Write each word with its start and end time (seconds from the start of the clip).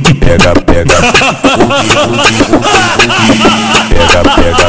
Pega, 0.00 0.52
pega. 0.66 0.96
Pega, 3.88 4.22
pega. 4.36 4.68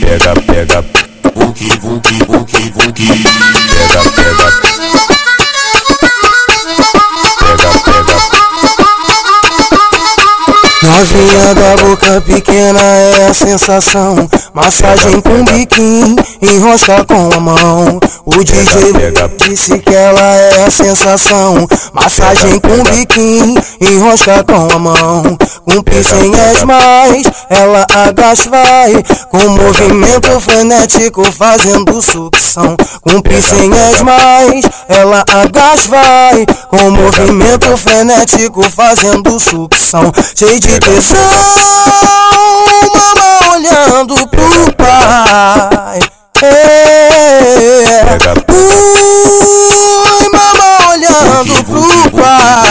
Pega, 0.00 0.34
pega. 0.46 0.82
Pega, 3.74 4.02
pega. 4.14 4.67
Novinha 10.98 11.54
da 11.54 11.76
boca 11.76 12.20
pequena 12.22 12.80
é 12.80 13.28
a 13.28 13.32
sensação. 13.32 14.28
Massagem 14.52 15.20
com 15.20 15.44
biquinho, 15.44 16.16
enrosca 16.42 17.04
com 17.04 17.32
a 17.32 17.38
mão. 17.38 18.00
O 18.24 18.42
DJ 18.42 18.92
disse 19.36 19.78
que 19.78 19.94
ela 19.94 20.20
é 20.20 20.64
a 20.64 20.70
sensação. 20.70 21.68
Massagem 21.92 22.58
com 22.58 22.82
biquinho, 22.82 23.54
enrosca 23.80 24.42
com 24.42 24.74
a 24.74 24.78
mão. 24.80 25.38
Com 25.64 25.82
piscinhas 25.82 26.64
mais, 26.64 27.26
ela 27.48 27.86
agacha 27.88 28.50
vai. 28.50 29.00
Com 29.30 29.50
movimento 29.50 30.40
frenético 30.40 31.30
fazendo 31.30 32.02
sucção. 32.02 32.76
Com 33.02 33.20
piscinhas 33.20 34.02
mais, 34.02 34.64
ela 34.88 35.22
agacha 35.28 35.90
vai. 35.90 36.44
Com 36.68 36.90
movimento 36.90 37.76
frenético 37.76 38.68
fazendo 38.68 39.38
sucção. 39.38 40.12
Cheio 40.34 40.58
de 40.58 40.87
tesão, 40.88 41.92
mama 42.94 43.52
olhando 43.52 44.26
pro 44.28 44.72
pai. 44.72 46.00
É. 46.40 46.46
Ui, 48.48 50.28
mama 50.32 50.68
olhando 50.90 51.64
pro 51.64 52.10
pai. 52.18 52.68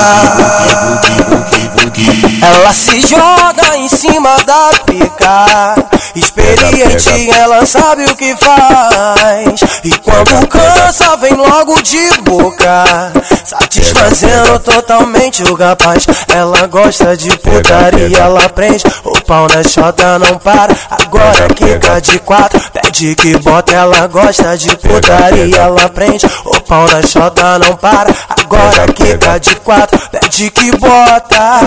Ela 2.41 2.73
se 2.73 3.01
joga 3.01 3.77
em 3.77 3.87
cima 3.87 4.37
da 4.43 4.71
pica. 4.85 5.86
Experiente, 6.17 7.29
ela 7.29 7.63
sabe 7.63 8.05
o 8.05 8.15
que 8.15 8.35
faz. 8.37 9.61
E 9.83 9.91
quando 9.99 10.47
cansa, 10.47 11.15
vem 11.17 11.35
logo 11.35 11.79
de 11.83 12.21
boca. 12.21 13.13
Satisfazendo 13.45 14.57
totalmente 14.59 15.43
o 15.43 15.53
rapaz. 15.53 16.07
Ela 16.33 16.65
gosta 16.65 17.15
de 17.15 17.29
putaria, 17.37 18.17
ela 18.17 18.49
prende. 18.49 18.83
O 19.03 19.21
pau 19.21 19.47
na 19.47 19.61
chota 19.63 20.17
não 20.17 20.39
para. 20.39 20.75
Agora 20.89 21.47
quica 21.53 22.01
de 22.01 22.17
quatro. 22.19 22.59
Pede 22.71 23.15
que 23.15 23.37
bota, 23.37 23.73
ela 23.73 24.07
gosta 24.07 24.57
de 24.57 24.75
putaria, 24.75 25.55
ela 25.55 25.87
prende. 25.89 26.25
O 26.45 26.59
pau 26.61 26.89
na 26.89 27.03
chota 27.03 27.59
não 27.59 27.75
para. 27.75 28.11
Agora 28.49 28.87
quica 28.93 29.37
de 29.39 29.55
quatro. 29.57 29.99
Pede 30.09 30.49
que 30.51 30.71
bota. 30.77 31.59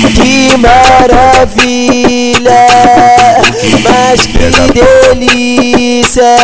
Que 0.00 0.56
maravilha, 0.56 1.86
mas 3.82 4.20
que 4.22 4.50
delícia 4.72 6.36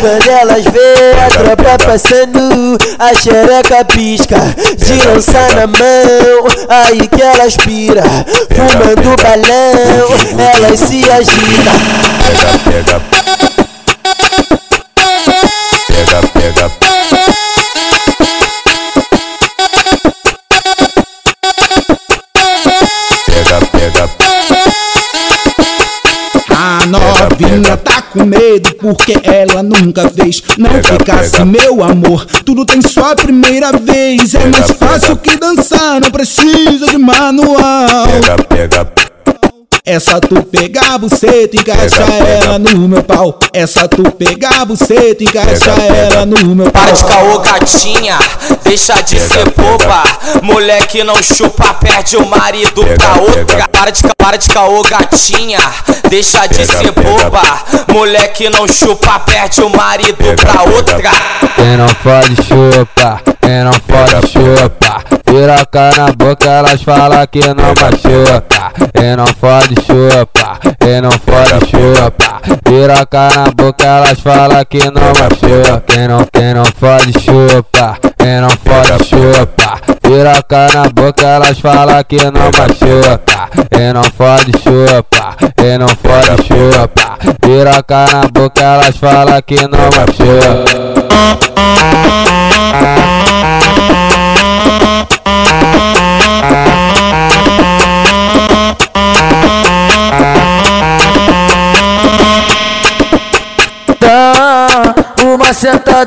Quando 0.00 0.28
elas 0.28 0.64
vê 0.64 1.14
a 1.18 1.28
tropa 1.30 1.78
passando 1.86 2.76
A 2.98 3.14
xereca 3.14 3.84
pisca, 3.86 4.36
de 4.76 5.06
lançar 5.06 5.54
na 5.54 5.66
mão 5.66 5.78
Aí 6.68 7.08
que 7.08 7.22
elas 7.22 7.56
pira, 7.56 8.02
fumando 8.50 9.16
balão 9.22 10.08
Elas 10.54 10.80
se 10.80 11.10
agitam 11.10 11.72
Pega, 12.26 13.00
pega. 13.02 13.47
Pega, 23.26 23.58
pega. 23.72 24.08
Pega. 24.08 24.58
A 26.56 26.86
novinha 26.86 27.76
tá 27.76 28.02
com 28.02 28.24
medo 28.24 28.74
porque 28.76 29.14
ela 29.22 29.62
nunca 29.62 30.08
fez. 30.10 30.42
Não 30.58 30.70
Pega, 30.70 30.88
ficasse 30.98 31.30
pega. 31.32 31.44
meu 31.44 31.82
amor, 31.82 32.24
tudo 32.44 32.64
tem 32.66 32.80
sua 32.82 33.14
primeira 33.14 33.72
vez. 33.72 34.34
É 34.34 34.44
mais 34.46 34.66
Pega, 34.66 34.74
fácil 34.86 35.16
pega. 35.16 35.30
que 35.36 35.36
dançar, 35.40 36.00
não 36.00 36.10
precisa 36.10 36.86
de 36.88 36.98
manual. 36.98 38.06
Pega, 38.08 38.36
pega. 38.44 38.92
É 39.90 39.98
só 39.98 40.20
tu 40.20 40.42
pegar 40.42 40.96
a 40.96 40.98
buceta 40.98 41.56
e 41.56 41.60
encaixar 41.60 42.06
ela 42.10 42.58
no 42.58 42.86
meu 42.86 43.02
pau. 43.02 43.40
É 43.54 43.66
só 43.66 43.88
tu 43.88 44.02
pegar 44.12 44.60
a 44.60 44.64
buceta 44.66 45.24
e 45.24 45.26
encaixar 45.26 45.80
ela 45.80 46.26
no 46.26 46.54
meu 46.54 46.70
pau. 46.70 46.82
Para 46.82 46.92
de 46.92 47.04
caô, 47.04 47.38
gatinha, 47.38 48.18
deixa 48.64 49.00
de 49.00 49.18
ser 49.18 49.48
boba. 49.56 50.02
Moleque 50.42 51.02
não 51.02 51.22
chupa, 51.22 51.72
perde 51.72 52.18
o 52.18 52.26
marido 52.26 52.84
pra 52.84 53.14
outra. 53.22 53.66
Para 53.72 53.90
de, 53.90 54.02
para 54.14 54.36
de 54.36 54.48
caô, 54.48 54.82
gatinha, 54.82 55.58
deixa 56.10 56.46
de 56.46 56.66
ser 56.66 56.92
boba. 56.92 57.40
Moleque 57.90 58.50
não 58.50 58.68
chupa, 58.68 59.18
perde 59.20 59.62
o 59.62 59.70
marido 59.70 60.34
pra 60.36 60.64
outra. 60.64 61.10
Quem 61.56 61.78
não 61.78 61.88
pode 61.94 62.36
chupa, 62.46 63.22
quem 63.40 63.64
não 63.64 63.72
pode 63.80 64.32
chupa. 64.32 65.18
Piroca 65.24 65.90
na 65.96 66.12
boca, 66.12 66.46
elas 66.46 66.82
falam 66.82 67.26
que 67.26 67.40
não 67.40 67.74
machuca. 67.74 68.72
Quem 68.94 69.14
não 69.14 69.26
pode 69.34 69.74
chupa, 69.82 70.58
quem 70.80 71.00
não 71.00 71.10
pode 71.10 71.70
chupa. 71.70 72.40
Piroca 72.64 73.28
na 73.34 73.50
boca, 73.50 73.84
elas 73.84 74.20
falam 74.20 74.64
que 74.64 74.78
não 74.90 75.02
machuca. 75.02 75.82
Quem 75.86 76.08
não, 76.08 76.26
quem 76.32 76.54
não 76.54 76.64
pode 76.64 77.12
chupa, 77.20 77.98
quem 78.18 78.40
não 78.40 78.48
pode 78.48 79.04
chupa. 79.04 79.80
Piroca 80.02 80.66
na 80.74 80.88
boca, 80.88 81.22
elas 81.22 81.58
falam 81.58 82.04
que 82.04 82.16
não 82.16 82.50
machuca. 82.56 83.48
Quem 83.70 83.92
não 83.92 84.02
pode 84.02 84.52
chupa, 84.62 85.36
quem 85.56 85.78
não 85.78 85.88
pode 85.88 86.42
chupa. 86.46 87.18
Piroca 87.40 88.04
na 88.12 88.28
boca, 88.28 88.60
elas 88.60 88.96
falam 88.96 89.42
que 89.42 89.56
não 89.56 89.90
machuca. 89.90 90.98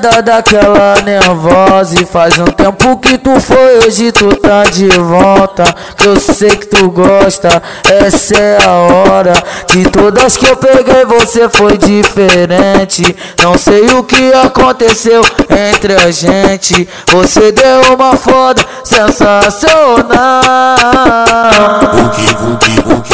Sentada 0.01 0.21
daquela 0.21 0.95
nervosa 1.03 2.01
E 2.01 2.05
faz 2.05 2.37
um 2.39 2.45
tempo 2.45 2.97
que 2.97 3.17
tu 3.17 3.39
foi, 3.39 3.85
hoje 3.85 4.11
tu 4.11 4.35
tá 4.37 4.63
de 4.63 4.87
volta. 4.87 5.63
Que 5.95 6.07
eu 6.07 6.19
sei 6.19 6.49
que 6.49 6.67
tu 6.67 6.89
gosta, 6.89 7.61
essa 7.85 8.35
é 8.35 8.57
a 8.63 8.71
hora. 8.71 9.33
De 9.67 9.83
todas 9.89 10.35
que 10.35 10.47
eu 10.47 10.57
peguei 10.57 11.05
você 11.05 11.47
foi 11.47 11.77
diferente. 11.77 13.15
Não 13.43 13.57
sei 13.57 13.85
o 13.91 14.03
que 14.03 14.33
aconteceu 14.33 15.21
entre 15.49 15.93
a 15.93 16.09
gente. 16.11 16.87
Você 17.07 17.51
deu 17.51 17.93
uma 17.93 18.15
foda 18.15 18.65
sensacional. 18.83 20.11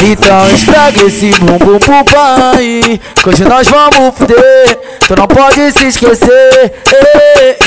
Então 0.04 0.48
esfrega 0.54 1.06
esse 1.06 1.32
bumbum 1.40 1.80
pro 1.80 2.06
pai 2.06 3.02
Que 3.16 3.30
hoje 3.30 3.44
nós 3.44 3.68
vamos 3.68 4.16
fuder. 4.16 4.80
Tu 5.08 5.16
não 5.16 5.28
pode 5.28 5.72
se 5.72 5.88
esquecer 5.88 6.77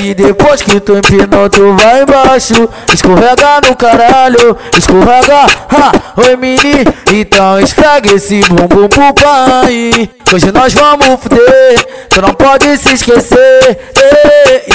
E 0.02 0.14
depois 0.14 0.62
que 0.62 0.80
tu 0.80 0.96
empinou 0.96 1.48
tu 1.48 1.74
vai 1.76 2.02
embaixo. 2.02 2.68
Escorrega 2.92 3.60
no 3.66 3.76
caralho 3.76 4.56
Escorrega, 4.76 5.44
ha, 5.68 5.92
oi 6.16 6.36
mini. 6.36 6.84
Então 7.12 7.60
esfrega 7.60 8.14
esse 8.14 8.42
bumbum 8.44 8.88
pro 8.88 9.14
pai. 9.14 10.08
Hoje 10.32 10.52
nós 10.52 10.72
vamos 10.72 11.20
fuder 11.20 11.86
Tu 12.08 12.22
não 12.22 12.34
pode 12.34 12.76
se 12.78 12.94
esquecer. 12.94 13.78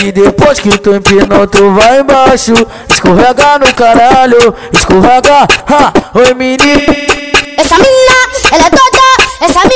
E 0.03 0.12
depois 0.12 0.59
que 0.59 0.78
tu 0.78 0.94
empinou 0.94 1.47
tu 1.47 1.72
vai 1.72 1.99
embaixo. 2.02 2.53
Escorrega 2.90 3.59
no 3.59 3.73
caralho 3.73 4.55
Escorrega, 4.72 5.47
ha, 5.67 5.93
oi 6.14 6.34
mini. 6.34 6.85
Essa 7.58 7.76
mina, 7.76 8.20
ela 8.52 8.66
é 8.66 8.70
toda, 8.70 9.02
essa 9.41 9.59
mina 9.67 9.74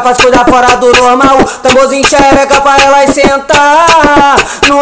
faz 0.00 0.18
coisa 0.18 0.44
fora 0.44 0.76
do 0.76 0.92
normal. 0.92 1.38
Tamborzinho 1.62 2.04
xereca 2.04 2.60
pra 2.60 2.76
elas 2.82 3.10
sentar 3.10 4.36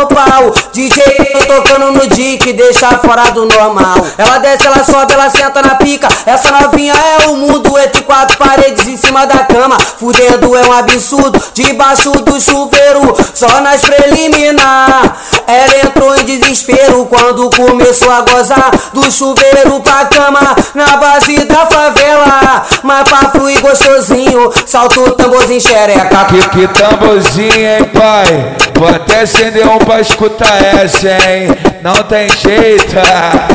pau. 0.06 0.52
DJ 0.72 1.02
tocando 1.46 1.92
no 1.92 2.06
dick, 2.08 2.52
deixa 2.52 2.88
fora 2.98 3.30
do 3.32 3.46
normal. 3.46 3.96
Ela 4.16 4.38
desce, 4.38 4.66
ela 4.66 4.84
sobe, 4.84 5.12
ela 5.12 5.28
senta 5.30 5.62
na 5.62 5.74
pica. 5.74 6.08
Essa 6.26 6.52
novinha 6.52 6.94
é 6.94 7.26
o 7.28 7.36
mundo 7.36 7.78
entre 7.78 8.02
quatro 8.02 8.36
paredes 8.36 8.86
em 8.86 8.96
cima 8.96 9.26
da 9.26 9.44
cama. 9.44 9.76
Fudendo 9.98 10.56
é 10.56 10.66
um 10.66 10.72
absurdo, 10.72 11.42
debaixo 11.52 12.10
do 12.10 12.40
chuveiro, 12.40 13.16
só 13.34 13.60
nas 13.60 13.80
preliminar. 13.82 15.16
Ela 15.46 15.86
entrou 15.86 16.14
em 16.16 16.24
desespero 16.24 17.06
quando 17.06 17.50
começou 17.50 18.10
a 18.10 18.20
gozar 18.20 18.70
do 18.92 19.10
chuveiro 19.10 19.80
pra 19.80 20.04
cama 20.06 20.40
na 20.74 20.96
base 20.96 21.44
da 21.44 21.66
favela. 21.66 22.64
Mas 22.82 23.08
pra 23.08 23.30
fluir 23.30 23.60
gostosinho, 23.60 24.50
salto 24.66 25.02
o 25.02 25.10
tamborzinho 25.12 25.60
xereca. 25.60 26.24
Que, 26.26 26.48
que 26.50 26.68
tamborzinho, 26.68 27.52
hein, 27.52 27.84
pai? 27.92 28.69
Vou 28.80 28.88
até 28.88 29.20
acender 29.20 29.68
um 29.68 29.76
pra 29.76 30.00
escutar 30.00 30.56
essa, 30.74 31.06
hein? 31.06 31.48
Não 31.82 32.02
tem 32.02 32.30
jeito. 32.30 32.96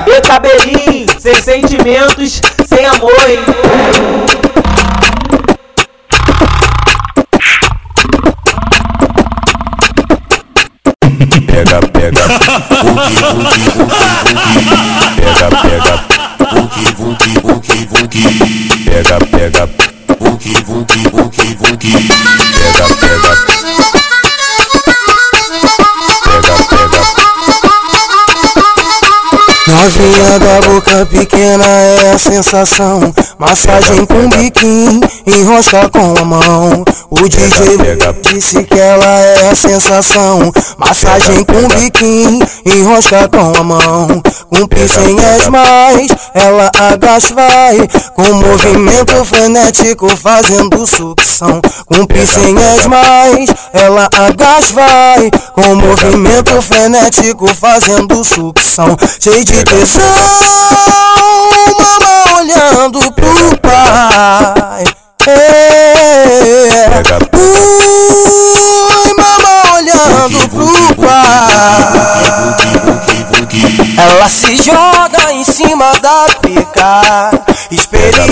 E 0.06 0.22
cabelinho, 0.22 1.07
sem 1.19 1.33
sentimentos, 1.42 2.39
sem 2.68 2.86
amor, 2.86 3.12
hein? 3.27 3.39
Pega, 11.48 11.80
pega. 11.92 12.22
Vuki, 12.83 13.16
vuki, 13.33 13.69
vuki, 13.74 14.48
vuki. 14.54 14.75
Pega, 15.16 15.48
pega. 15.63 15.95
Vuki, 16.54 16.86
vuki, 16.94 17.31
vuki, 17.42 17.77
vuki. 17.88 18.24
Pega, 18.86 19.18
pega. 19.31 19.95
Novinha 29.86 30.40
da 30.40 30.62
boca 30.62 31.06
pequena 31.06 31.64
é 31.64 32.10
a 32.12 32.18
sensação. 32.18 33.14
Massagem 33.38 34.04
com 34.08 34.28
biquinho, 34.30 35.00
enrocha 35.28 35.88
com 35.92 36.18
a 36.18 36.26
mão. 36.26 36.84
O 37.12 37.30
DJ 37.30 37.78
disse 38.24 38.64
que 38.64 38.80
ela 38.80 39.06
é 39.06 39.48
a 39.52 39.54
sensação. 39.54 40.52
Massagem 40.80 41.46
com 41.46 41.68
biquinho, 41.68 42.40
enrocha 42.66 43.30
com 43.30 43.56
a 43.56 43.64
mão. 43.64 44.24
Com 44.50 44.68
piscinhas 44.68 45.48
mais, 45.50 46.08
ela 46.34 46.72
agacha 46.74 47.36
vai. 47.36 47.88
Com 48.16 48.34
movimento 48.34 49.24
frenético 49.24 50.18
fazendo 50.18 50.86
sucção. 50.88 51.62
Com 51.86 52.08
piscinhas 52.08 52.88
mais, 52.88 53.50
ela 53.72 54.10
agacha 54.12 54.74
vai. 54.74 55.30
Com 55.54 55.76
movimento 55.76 56.60
frenético 56.60 57.48
fazendo 57.54 58.24
sucção. 58.24 58.98
Cheio 59.20 59.46
de 59.46 59.75
tesão, 59.75 60.80
mama 61.80 62.38
olhando 62.38 63.12
pro 63.12 63.57
pai. 63.57 64.86
É. 65.27 65.36
Ui, 67.33 69.13
mama 69.18 69.74
olhando 69.74 70.50
pro 70.50 70.95
pai. 70.95 71.56
Ela 73.98 74.30
se 74.30 74.56
joga 74.57 75.33
em 75.33 75.44
cima 75.44 76.00
da 76.00 76.25
pica. 76.42 77.35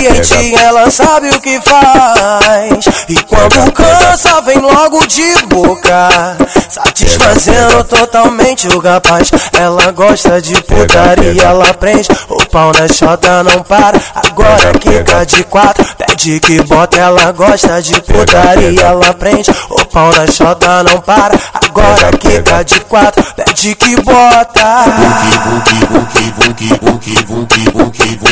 Experiente, 0.04 0.54
ela 0.62 0.90
sabe 0.90 1.30
o 1.30 1.40
que 1.40 1.58
faz. 1.62 3.06
E 3.08 3.14
quando 3.22 3.72
cansa, 3.72 4.40
vem 4.42 4.58
logo 4.58 5.06
de 5.06 5.46
boca. 5.46 6.36
Satisfazendo 6.68 7.84
totalmente 7.84 8.68
o 8.68 8.80
rapaz. 8.80 9.30
Ela 9.52 9.90
gosta 9.92 10.42
de 10.42 10.60
putaria, 10.62 11.42
ela 11.42 11.72
prende. 11.74 12.08
O 12.28 12.44
pau 12.46 12.72
na 12.72 12.86
chota 12.86 13.42
não 13.42 13.62
para. 13.62 13.98
Agora 14.14 14.72
quica 14.78 15.24
de 15.24 15.42
quatro. 15.44 15.84
Pede 15.96 16.40
que 16.40 16.62
bota, 16.62 16.98
ela 16.98 17.32
gosta 17.32 17.80
de 17.80 17.98
putaria, 18.02 18.82
ela 18.82 19.14
prende. 19.14 19.50
O 19.70 19.84
pau 19.86 20.10
na 20.14 20.26
chota 20.26 20.82
não 20.82 21.00
para. 21.00 21.38
Agora 21.54 22.10
quica 22.18 22.62
de 22.62 22.80
quatro. 22.80 23.24
Pede 23.34 23.74
que 23.74 23.96
bota. 24.02 24.84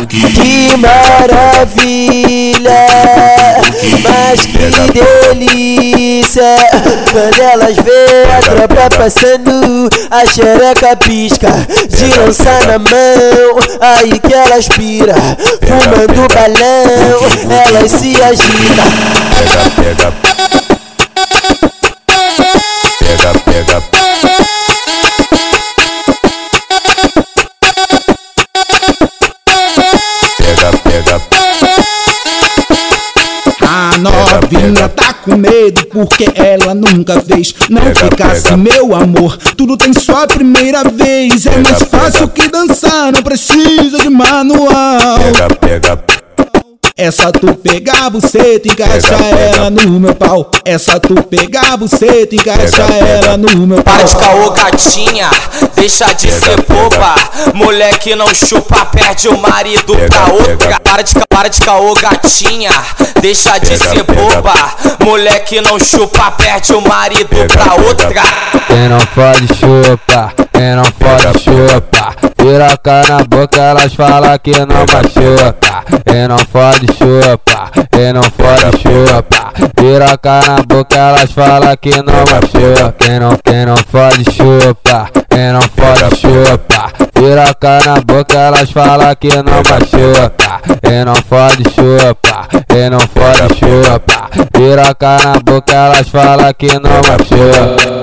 Que 0.09 0.77
maravilha, 1.63 2.87
mas 4.03 4.41
que 4.47 4.59
delícia 5.33 6.57
Quando 7.11 7.41
elas 7.41 7.77
vê 7.77 8.25
a 8.37 8.41
tropa 8.41 8.91
passando 8.97 9.89
A 10.11 10.27
xereca 10.27 10.97
pisca, 10.97 11.49
de 11.89 12.19
lança 12.19 12.67
na 12.67 12.79
mão 12.79 13.59
Aí 13.81 14.19
que 14.19 14.35
elas 14.35 14.69
pira, 14.69 15.15
fumando 15.63 16.29
balão 16.35 17.67
Elas 17.67 17.91
se 17.93 18.21
agitam 18.23 18.85
Pega, 19.39 19.71
pega. 19.77 20.13
Pega, 22.99 23.33
pega. 23.45 23.81
Pega, 23.81 24.02
novinha 34.53 34.89
tá 34.89 35.15
com 35.15 35.37
medo 35.37 35.87
porque 35.87 36.27
ela 36.35 36.75
nunca 36.75 37.21
fez. 37.21 37.55
Não 37.71 37.81
Pega, 37.83 38.05
ficasse 38.05 38.43
pega. 38.45 38.57
meu 38.57 38.95
amor, 38.95 39.37
tudo 39.57 39.77
tem 39.77 39.93
sua 39.93 40.27
primeira 40.27 40.83
vez. 40.85 41.47
É 41.47 41.57
mais 41.59 41.83
fácil 41.83 42.29
que 42.29 42.49
dançar, 42.49 43.13
não 43.13 43.23
precisa 43.23 43.99
de 43.99 44.11
manual. 44.11 45.19
Pega, 45.19 45.49
pega. 45.57 46.05
É 46.95 47.11
só 47.11 47.33
tu 47.33 47.55
pegar 47.55 48.05
a 48.05 48.11
buceta 48.11 48.69
e 48.69 48.77
pega. 48.77 49.25
ela 49.57 49.71
no 49.71 49.99
meu 49.99 50.15
pau. 50.15 50.51
É 50.65 50.77
só 50.77 50.99
tu 50.99 51.15
pegar 51.25 51.73
a 51.73 51.77
buceta 51.77 52.35
e 52.35 52.39
pega. 52.39 52.61
ela 52.61 53.37
no 53.37 53.67
meu 53.67 53.83
pau. 53.83 53.95
Para 53.95 54.05
de 54.05 54.17
caô, 54.17 54.51
gatinha, 54.51 55.31
deixa 55.75 56.13
de 56.13 56.31
ser 56.31 56.61
boba. 56.69 57.15
Moleque 57.55 58.15
não 58.15 58.33
chupa, 58.35 58.85
perde 58.87 59.29
o 59.29 59.39
marido 59.39 59.95
Pega, 59.97 60.09
pra 60.09 60.33
outra. 60.33 60.81
Para 60.81 61.03
de, 61.03 61.13
para 61.29 61.49
de 61.49 61.61
caô, 61.61 61.95
gatinha, 61.95 62.71
deixa 63.21 63.59
de 63.59 63.69
Pega, 63.71 63.79
ser 63.79 64.05
pega. 64.05 64.21
boba. 64.23 64.55
Moleque 65.05 65.61
não 65.61 65.79
chupa, 65.79 66.31
perde 66.33 66.73
o 66.73 66.81
marido 66.81 67.29
Pega, 67.29 67.49
pra 67.49 67.75
outra. 67.75 68.23
Quem 68.67 68.89
não 68.89 68.99
pode 69.07 69.49
chupa, 69.59 70.35
quem 70.53 70.77
não 70.77 70.85
pode 70.93 71.41
chupa. 71.41 72.13
Piroca 72.37 73.03
na 73.09 73.25
boca, 73.25 73.57
elas 73.57 73.95
falam 73.95 74.39
que 74.39 74.53
não 74.53 74.85
machuca. 74.93 75.85
Quem 76.05 76.29
não 76.29 76.37
pode 76.47 76.87
chupa, 76.95 77.71
quem 77.91 78.13
não 78.13 78.23
pode 78.23 78.79
chupa. 78.83 79.53
Piroca 79.77 80.41
na 80.47 80.63
boca, 80.67 80.97
elas 80.97 81.31
falam 81.33 81.77
que 81.81 81.91
não 82.03 82.25
machuca. 82.25 82.95
Quem 82.99 83.21
não, 83.21 83.37
quem 83.45 83.65
não 83.67 83.77
pode 83.77 84.25
chupa, 84.25 85.09
quem 85.31 85.53
não 85.53 85.61
pode 85.69 86.17
chupa. 86.17 86.93
Piroca 87.13 87.79
na 87.87 88.01
boca, 88.01 88.37
elas 88.37 88.71
falam 88.73 89.15
que 89.15 89.29
não 89.29 89.63
machuca. 89.63 90.33
Quem 90.83 91.05
não 91.05 91.15
pode 91.23 91.63
chupa, 91.71 92.49
quem 92.69 92.91
não 92.91 93.07
pode 93.07 93.55
chupa. 93.55 94.29
Piroca 94.53 95.17
na 95.25 95.39
boca, 95.39 95.73
elas 95.73 96.09
falam 96.09 96.53
que 96.59 96.67
não 96.81 97.01
machuca. 97.09 98.03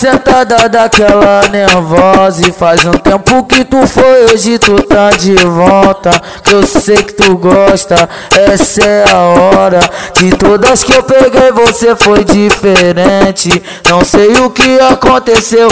Sentada 0.00 0.66
daquela 0.66 1.42
nervosa 1.50 2.48
E 2.48 2.50
faz 2.50 2.86
um 2.86 2.92
tempo 2.92 3.44
que 3.44 3.62
tu 3.64 3.86
foi, 3.86 4.32
hoje 4.32 4.58
tu 4.58 4.82
tá 4.84 5.10
de 5.10 5.34
volta. 5.34 6.10
Que 6.42 6.54
eu 6.54 6.64
sei 6.64 6.96
que 6.96 7.12
tu 7.12 7.36
gosta, 7.36 8.08
essa 8.30 8.82
é 8.82 9.04
a 9.10 9.18
hora. 9.18 9.80
De 10.14 10.30
todas 10.30 10.82
que 10.82 10.92
eu 10.92 11.02
peguei 11.02 11.52
você 11.52 11.94
foi 11.94 12.24
diferente. 12.24 13.62
Não 13.88 14.02
sei 14.02 14.32
o 14.36 14.48
que 14.48 14.80
aconteceu 14.80 15.68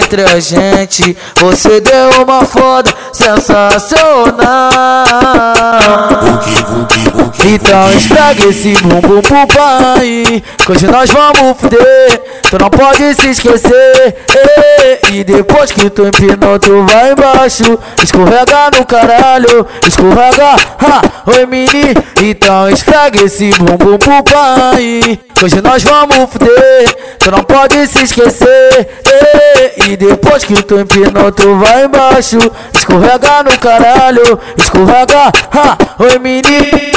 entre 0.00 0.22
a 0.22 0.38
gente. 0.38 1.16
Você 1.36 1.80
deu 1.80 2.22
uma 2.22 2.44
foda 2.44 2.92
sensacional. 3.12 4.42
Então 7.44 7.90
esfrega 7.90 8.48
esse 8.48 8.76
bumbum 8.76 9.20
pro 9.20 9.46
pai 9.48 10.42
Que 10.58 10.72
hoje 10.72 10.86
nós 10.86 11.10
vamos 11.10 11.58
fuder. 11.58 12.22
Tu 12.48 12.58
não 12.58 12.70
pode 12.70 13.14
se 13.14 13.30
esquecer. 13.30 13.71
E 15.12 15.24
depois 15.24 15.70
que 15.70 15.90
tu 15.90 16.06
empinou, 16.06 16.58
tu 16.58 16.84
vai 16.84 17.12
embaixo. 17.12 17.78
Escorrega 18.02 18.70
no 18.76 18.84
caralho, 18.86 19.66
escorrega. 19.86 20.56
Ha, 20.78 21.02
oi 21.26 21.46
mini, 21.46 21.94
então 22.22 22.68
esfrega 22.68 23.22
esse 23.22 23.50
bumbum 23.58 23.98
pro 23.98 24.22
pai. 24.24 25.20
Hoje 25.42 25.60
nós 25.60 25.82
vamos 25.82 26.30
fuder, 26.30 27.16
tu 27.18 27.30
não 27.30 27.44
pode 27.44 27.86
se 27.86 28.04
esquecer. 28.04 28.88
E 29.86 29.96
depois 29.96 30.44
que 30.44 30.62
tu 30.62 30.78
empinou, 30.78 31.30
tu 31.32 31.56
vai 31.56 31.84
embaixo. 31.84 32.38
Escorrega 32.74 33.42
no 33.42 33.58
caralho, 33.58 34.40
escorrega. 34.56 35.32
Ha, 35.52 35.76
oi 35.98 36.18
mini. 36.18 36.91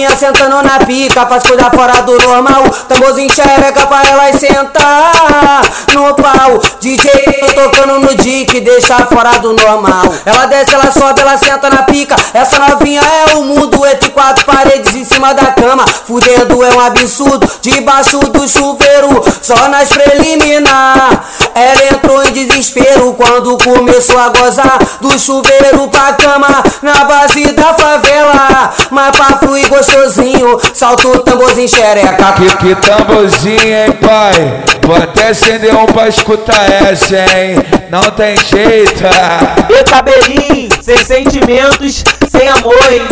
Essa 0.00 0.08
novinha 0.08 0.09
sentando 0.20 0.62
na 0.62 0.78
pica, 0.84 1.24
faz 1.24 1.42
coisa 1.42 1.70
fora 1.70 2.02
do 2.02 2.18
normal. 2.18 2.62
Tamborzinho 2.86 3.30
xereca 3.30 3.86
pra 3.86 4.02
ela 4.06 4.30
sentar 4.34 5.62
no 5.94 6.14
pau. 6.14 6.60
DJ 6.78 7.10
tocando 7.54 8.00
no 8.00 8.14
dick, 8.16 8.60
deixa 8.60 8.96
fora 9.06 9.38
do 9.38 9.54
normal. 9.54 10.04
Ela 10.26 10.44
desce, 10.44 10.74
ela 10.74 10.92
sobe, 10.92 11.22
ela 11.22 11.38
senta 11.38 11.70
na 11.70 11.84
pica. 11.84 12.14
Essa 12.34 12.58
novinha 12.58 13.00
é 13.00 13.34
o 13.36 13.44
mundo 13.44 13.86
entre 13.86 14.10
quatro 14.10 14.44
paredes 14.44 14.94
em 14.94 15.04
cima 15.06 15.32
da 15.32 15.46
cama. 15.52 15.86
Fudendo 16.06 16.62
é 16.62 16.68
um 16.74 16.80
absurdo, 16.80 17.50
debaixo 17.62 18.18
do 18.18 18.46
chuveiro, 18.46 19.24
só 19.40 19.68
nas 19.68 19.88
preliminar. 19.88 21.24
Ela 21.54 21.84
entrou 21.94 22.22
em 22.24 22.32
desespero 22.32 23.14
quando 23.14 23.56
começou 23.56 24.18
a 24.18 24.28
gozar 24.28 24.78
do 25.00 25.18
chuveiro 25.18 25.88
pra 25.88 26.12
cama 26.12 26.62
na 26.82 27.04
base 27.04 27.52
da 27.52 27.72
favela. 27.72 28.70
Mas 28.90 29.16
pra 29.16 29.38
fluir 29.38 29.68
tamborzinho, 30.10 30.58
salta 30.74 31.08
o 31.08 31.18
tamborzinho 31.20 31.68
xereca. 31.68 32.32
Que, 32.32 32.56
que 32.56 32.74
tamborzinho, 32.74 33.62
hein, 33.62 33.92
pai? 34.00 34.62
Vou 34.86 34.96
até 34.96 35.28
acender 35.28 35.74
um 35.74 35.86
pra 35.86 36.08
escutar 36.08 36.70
essa, 36.70 37.16
hein? 37.16 37.56
Não 37.90 38.02
tem 38.10 38.36
jeito. 38.36 39.04
E 39.68 39.84
cabelinho, 39.84 40.68
sem 40.82 41.04
sentimentos, 41.04 42.04
sem 42.28 42.48
amor, 42.48 42.92
hein? 42.92 43.02